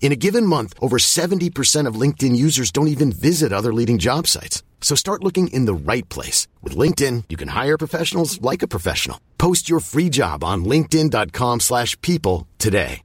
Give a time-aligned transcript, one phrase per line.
[0.00, 4.26] In a given month, over 70% of LinkedIn users don't even visit other leading job
[4.26, 4.64] sites.
[4.80, 6.48] So start looking in the right place.
[6.62, 9.20] With LinkedIn, you can hire professionals like a professional.
[9.38, 13.02] Post your free job on linkedin.com slash people today.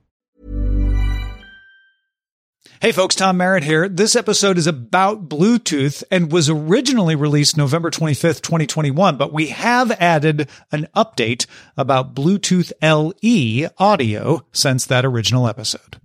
[2.82, 3.88] Hey folks, Tom Merritt here.
[3.88, 9.92] This episode is about Bluetooth and was originally released November 25th, 2021, but we have
[9.94, 11.46] added an update
[11.78, 15.98] about Bluetooth LE audio since that original episode.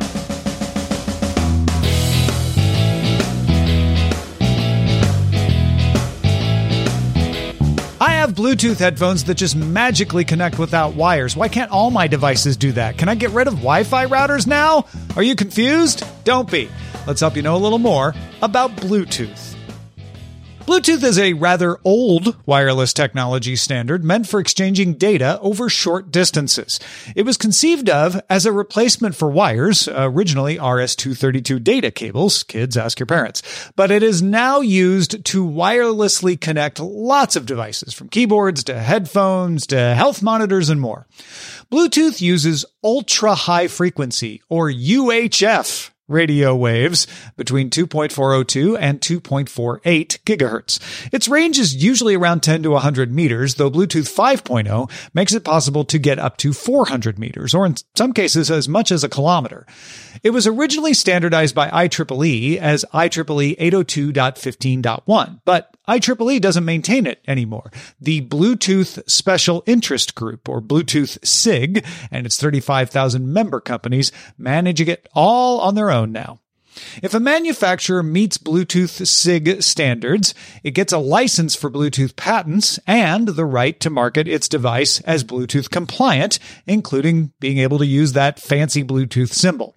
[8.41, 11.37] Bluetooth headphones that just magically connect without wires.
[11.37, 12.97] Why can't all my devices do that?
[12.97, 14.87] Can I get rid of Wi Fi routers now?
[15.15, 16.03] Are you confused?
[16.25, 16.71] Don't be.
[17.07, 19.60] Let's help you know a little more about Bluetooth.
[20.71, 26.79] Bluetooth is a rather old wireless technology standard meant for exchanging data over short distances.
[27.17, 32.45] It was conceived of as a replacement for wires, originally RS-232 data cables.
[32.45, 33.43] Kids, ask your parents.
[33.75, 39.67] But it is now used to wirelessly connect lots of devices, from keyboards to headphones
[39.67, 41.09] to health monitors and more.
[41.73, 50.79] Bluetooth uses ultra high frequency, or UHF, radio waves between 2.402 and 2.48 gigahertz.
[51.13, 55.85] Its range is usually around 10 to 100 meters, though Bluetooth 5.0 makes it possible
[55.85, 59.67] to get up to 400 meters, or in some cases as much as a kilometer.
[60.23, 67.71] It was originally standardized by IEEE as IEEE 802.15.1, but IEEE doesn't maintain it anymore.
[68.01, 75.09] The Bluetooth Special Interest Group, or Bluetooth SIG, and its 35,000 member companies managing it
[75.15, 76.41] all on their own now.
[77.03, 83.29] If a manufacturer meets Bluetooth SIG standards, it gets a license for Bluetooth patents and
[83.29, 88.39] the right to market its device as Bluetooth compliant, including being able to use that
[88.39, 89.77] fancy Bluetooth symbol.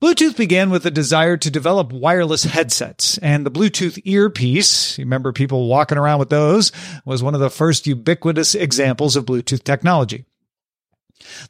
[0.00, 5.66] Bluetooth began with a desire to develop wireless headsets, and the Bluetooth earpiece, remember people
[5.66, 6.70] walking around with those,
[7.04, 10.24] was one of the first ubiquitous examples of Bluetooth technology.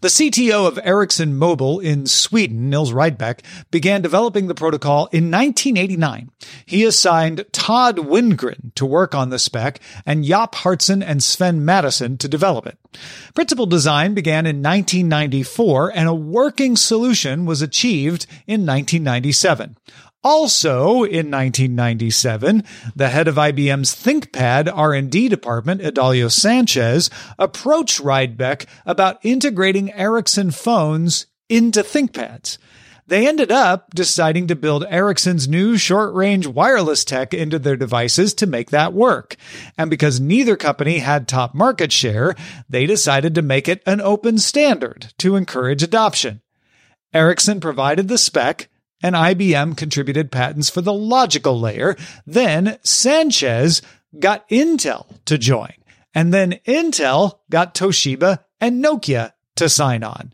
[0.00, 6.30] The CTO of Ericsson Mobile in Sweden, Nils Rydbeck, began developing the protocol in 1989.
[6.64, 12.18] He assigned Todd Wingren to work on the spec and Jaap Haartsen and Sven Mattisson
[12.18, 12.78] to develop it.
[13.34, 19.76] Principal design began in 1994 and a working solution was achieved in 1997.
[20.24, 22.64] Also in 1997,
[22.96, 27.08] the head of IBM's ThinkPad R&D department, Adalio Sanchez,
[27.38, 32.58] approached Rydbeck about integrating Ericsson phones into ThinkPads.
[33.06, 38.46] They ended up deciding to build Ericsson's new short-range wireless tech into their devices to
[38.46, 39.36] make that work.
[39.78, 42.34] And because neither company had top market share,
[42.68, 46.42] they decided to make it an open standard to encourage adoption.
[47.14, 48.68] Ericsson provided the spec,
[49.02, 51.96] and IBM contributed patents for the logical layer.
[52.26, 53.82] Then Sanchez
[54.18, 55.72] got Intel to join.
[56.14, 60.32] And then Intel got Toshiba and Nokia to sign on.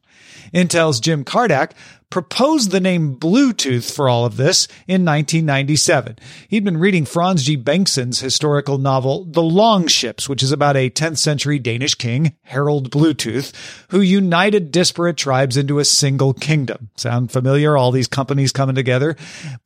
[0.53, 1.73] Intel's Jim Kardach
[2.15, 6.17] proposed the name Bluetooth for all of this in 1997.
[6.47, 7.57] He'd been reading Frans G.
[7.57, 13.53] Bengtsson's historical novel The Longships, which is about a 10th century Danish king, Harald Bluetooth,
[13.89, 16.89] who united disparate tribes into a single kingdom.
[16.97, 17.77] Sound familiar?
[17.77, 19.17] All these companies coming together?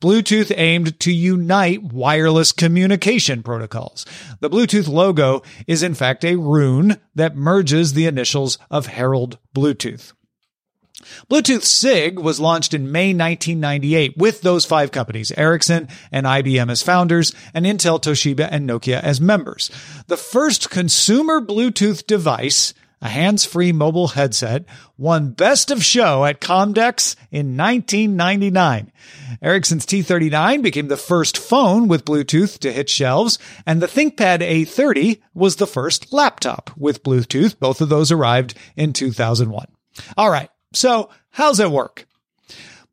[0.01, 4.07] Bluetooth aimed to unite wireless communication protocols.
[4.39, 10.13] The Bluetooth logo is in fact a rune that merges the initials of Harald Bluetooth.
[11.29, 16.83] Bluetooth SIG was launched in May 1998 with those five companies, Ericsson and IBM as
[16.83, 19.69] founders, and Intel, Toshiba, and Nokia as members.
[20.07, 24.65] The first consumer Bluetooth device, a hands-free mobile headset,
[24.97, 28.91] won Best of Show at Comdex in 1999.
[29.41, 35.21] Ericsson's T39 became the first phone with Bluetooth to hit shelves, and the ThinkPad A30
[35.33, 37.57] was the first laptop with Bluetooth.
[37.57, 39.67] Both of those arrived in 2001.
[40.17, 40.49] All right.
[40.73, 42.05] So how's it work?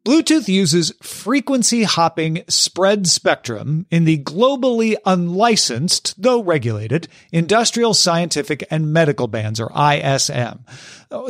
[0.07, 8.93] Bluetooth uses frequency hopping spread spectrum in the globally unlicensed, though regulated, industrial, scientific, and
[8.93, 10.65] medical bands, or ISM.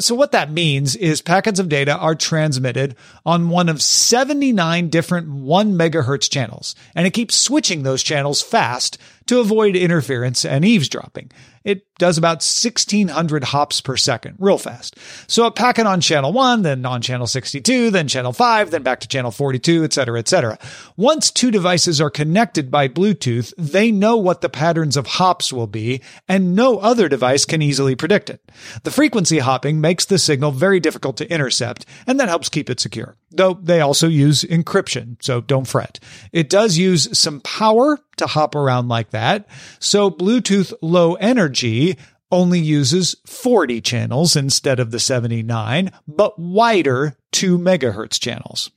[0.01, 5.31] So what that means is packets of data are transmitted on one of 79 different
[5.31, 11.31] 1 megahertz channels, and it keeps switching those channels fast to avoid interference and eavesdropping.
[11.67, 14.97] It does about 1600 hops per second, real fast.
[15.27, 19.01] So a packet on channel 1, then on channel 62, then channel 5, then back
[19.01, 20.59] to channel 42, etc., etc.
[20.97, 25.67] Once two devices are connected by Bluetooth, they know what the patterns of hops will
[25.67, 28.41] be, and no other device can easily predict it.
[28.85, 32.79] The frequency hopping makes the signal very difficult to intercept, and that helps keep it
[32.79, 33.17] secure.
[33.33, 35.99] Though they also use encryption, so don't fret.
[36.33, 39.47] It does use some power to hop around like that.
[39.79, 41.97] So Bluetooth low energy
[42.31, 48.71] only uses 40 channels instead of the 79, but wider 2 megahertz channels.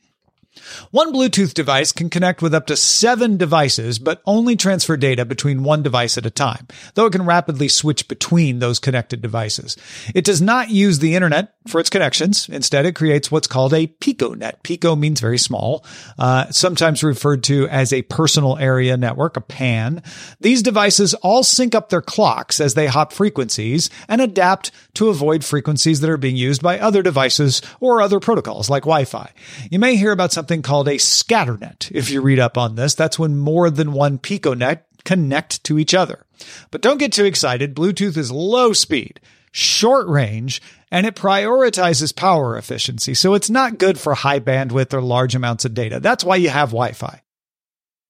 [0.91, 5.63] One Bluetooth device can connect with up to seven devices, but only transfer data between
[5.63, 9.77] one device at a time, though it can rapidly switch between those connected devices.
[10.15, 12.49] It does not use the internet for its connections.
[12.49, 14.63] Instead, it creates what's called a PicoNet.
[14.63, 15.85] Pico means very small,
[16.17, 20.01] uh, sometimes referred to as a personal area network, a PAN.
[20.39, 25.43] These devices all sync up their clocks as they hop frequencies and adapt to avoid
[25.43, 29.31] frequencies that are being used by other devices or other protocols like Wi-Fi.
[29.69, 31.91] You may hear about something called a scatternet.
[31.91, 35.93] If you read up on this, that's when more than one PicoNet connect to each
[35.93, 36.25] other.
[36.71, 37.75] But don't get too excited.
[37.75, 39.19] Bluetooth is low speed,
[39.51, 40.61] short range,
[40.91, 43.13] and it prioritizes power efficiency.
[43.13, 45.99] So it's not good for high bandwidth or large amounts of data.
[45.99, 47.21] That's why you have Wi-Fi.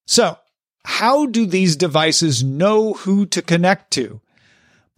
[0.08, 0.38] So
[0.86, 4.22] how do these devices know who to connect to?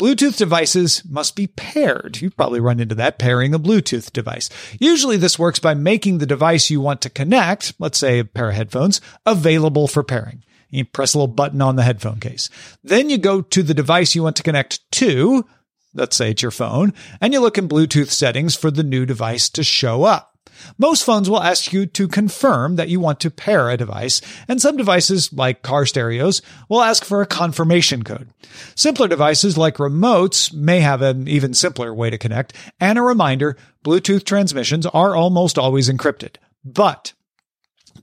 [0.01, 2.19] Bluetooth devices must be paired.
[2.19, 4.49] You've probably run into that pairing a Bluetooth device.
[4.79, 8.49] Usually this works by making the device you want to connect, let's say a pair
[8.49, 10.43] of headphones, available for pairing.
[10.71, 12.49] You press a little button on the headphone case.
[12.83, 15.45] Then you go to the device you want to connect to,
[15.93, 19.49] let's say it's your phone, and you look in Bluetooth settings for the new device
[19.49, 20.30] to show up.
[20.77, 24.61] Most phones will ask you to confirm that you want to pair a device, and
[24.61, 28.29] some devices, like car stereos, will ask for a confirmation code.
[28.75, 33.57] Simpler devices like remotes may have an even simpler way to connect, and a reminder,
[33.83, 36.35] Bluetooth transmissions are almost always encrypted.
[36.63, 37.13] But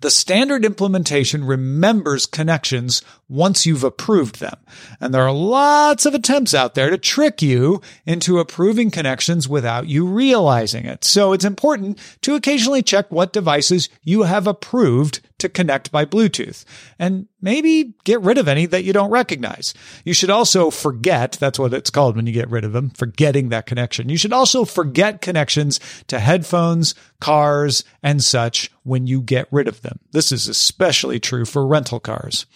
[0.00, 4.56] the standard implementation remembers connections once you've approved them.
[5.00, 9.88] And there are lots of attempts out there to trick you into approving connections without
[9.88, 11.04] you realizing it.
[11.04, 16.64] So it's important to occasionally check what devices you have approved to connect by Bluetooth
[16.98, 19.72] and maybe get rid of any that you don't recognize.
[20.04, 23.48] You should also forget, that's what it's called when you get rid of them, forgetting
[23.48, 24.08] that connection.
[24.08, 29.82] You should also forget connections to headphones, cars, and such when you get rid of
[29.82, 30.00] them.
[30.12, 32.46] This is especially true for rental cars.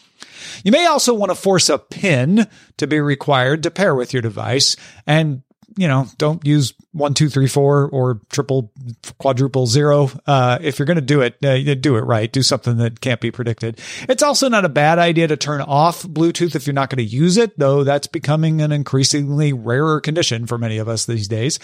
[0.64, 4.23] You may also want to force a pin to be required to pair with your
[4.23, 4.76] device
[5.06, 5.43] and
[5.77, 8.73] you know, don't use one, two, three, four or triple,
[9.19, 10.11] quadruple zero.
[10.27, 12.31] Uh, if you're going to do it, uh, do it right.
[12.31, 13.81] Do something that can't be predicted.
[14.09, 17.17] It's also not a bad idea to turn off Bluetooth if you're not going to
[17.17, 21.59] use it, though that's becoming an increasingly rarer condition for many of us these days.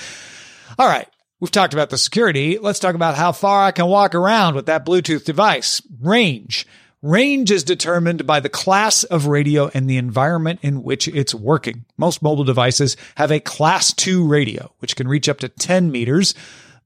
[0.78, 1.08] All right.
[1.40, 2.58] We've talked about the security.
[2.58, 5.80] Let's talk about how far I can walk around with that Bluetooth device.
[6.00, 6.66] Range.
[7.02, 11.84] Range is determined by the class of radio and the environment in which it's working.
[11.96, 16.34] Most mobile devices have a class 2 radio, which can reach up to 10 meters,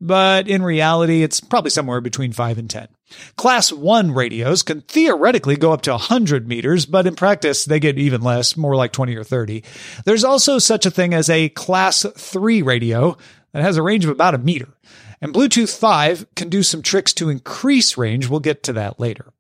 [0.03, 2.89] but in reality, it's probably somewhere between 5 and 10.
[3.37, 7.97] Class 1 radios can theoretically go up to 100 meters, but in practice, they get
[7.97, 9.65] even less, more like 20 or 30.
[10.05, 13.17] There's also such a thing as a Class 3 radio
[13.53, 14.69] that has a range of about a meter.
[15.23, 18.29] And Bluetooth 5 can do some tricks to increase range.
[18.29, 19.33] We'll get to that later.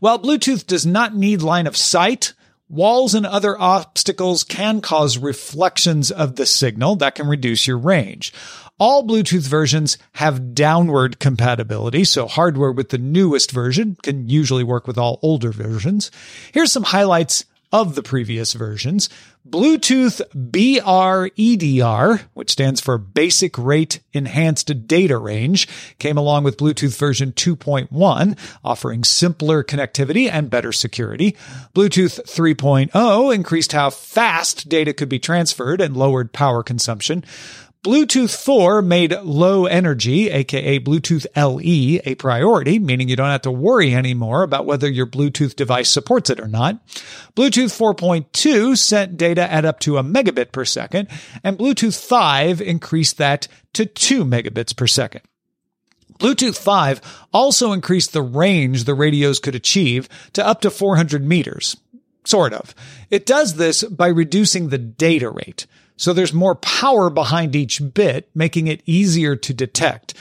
[0.00, 2.34] While Bluetooth does not need line of sight,
[2.68, 8.32] walls and other obstacles can cause reflections of the signal that can reduce your range.
[8.78, 14.86] All Bluetooth versions have downward compatibility, so hardware with the newest version can usually work
[14.86, 16.10] with all older versions.
[16.52, 19.08] Here's some highlights of the previous versions.
[19.48, 25.66] Bluetooth BR-EDR, which stands for Basic Rate Enhanced Data Range,
[25.98, 31.34] came along with Bluetooth version 2.1, offering simpler connectivity and better security.
[31.74, 37.24] Bluetooth 3.0 increased how fast data could be transferred and lowered power consumption.
[37.84, 43.52] Bluetooth 4 made low energy, aka Bluetooth LE, a priority, meaning you don't have to
[43.52, 46.84] worry anymore about whether your Bluetooth device supports it or not.
[47.36, 51.06] Bluetooth 4.2 sent data at up to a megabit per second,
[51.44, 55.22] and Bluetooth 5 increased that to 2 megabits per second.
[56.18, 57.00] Bluetooth 5
[57.32, 61.76] also increased the range the radios could achieve to up to 400 meters.
[62.24, 62.74] Sort of.
[63.08, 65.66] It does this by reducing the data rate.
[65.98, 70.14] So there's more power behind each bit, making it easier to detect.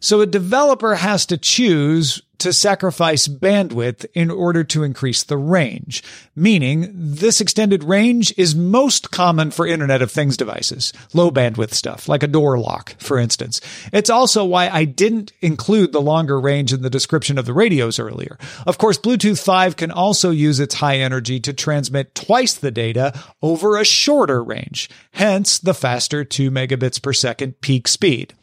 [0.00, 6.02] So a developer has to choose to sacrifice bandwidth in order to increase the range.
[6.34, 12.08] Meaning, this extended range is most common for Internet of Things devices, low bandwidth stuff,
[12.08, 13.60] like a door lock, for instance.
[13.92, 17.98] It's also why I didn't include the longer range in the description of the radios
[17.98, 18.38] earlier.
[18.66, 23.12] Of course, Bluetooth 5 can also use its high energy to transmit twice the data
[23.42, 28.34] over a shorter range, hence the faster 2 megabits per second peak speed.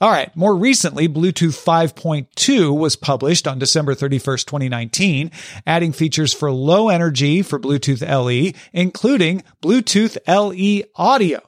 [0.00, 0.34] All right.
[0.36, 5.30] More recently, Bluetooth 5.2 was published on December 31st, 2019,
[5.66, 11.40] adding features for low energy for Bluetooth LE, including Bluetooth LE audio.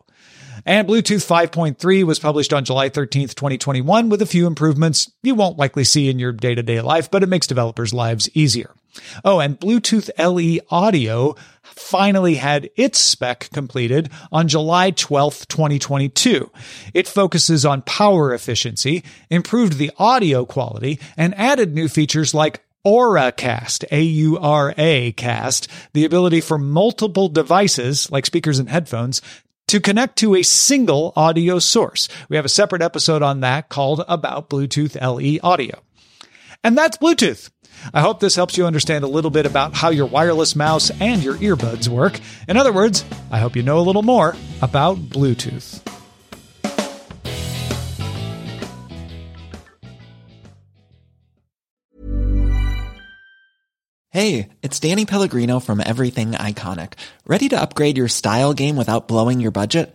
[0.65, 5.59] And Bluetooth 5.3 was published on July 13th, 2021 with a few improvements you won't
[5.59, 8.75] likely see in your day to day life, but it makes developers' lives easier.
[9.25, 11.37] Oh, and Bluetooth LE audio
[11.79, 16.51] finally had its spec completed on July 12th, 2022.
[16.95, 23.85] It focuses on power efficiency, improved the audio quality, and added new features like AuraCast,
[23.91, 29.21] A-U-R-A cast, the ability for multiple devices, like speakers and headphones,
[29.67, 32.09] to connect to a single audio source.
[32.29, 35.83] We have a separate episode on that called About Bluetooth LE Audio.
[36.65, 37.51] And that's Bluetooth.
[37.93, 41.23] I hope this helps you understand a little bit about how your wireless mouse and
[41.23, 42.21] your earbuds work.
[42.49, 45.83] In other words, I hope you know a little more about Bluetooth.
[54.11, 56.95] Hey, it's Danny Pellegrino from Everything Iconic.
[57.27, 59.95] Ready to upgrade your style game without blowing your budget?